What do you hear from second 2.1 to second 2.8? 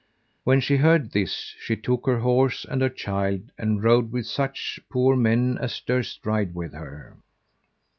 horse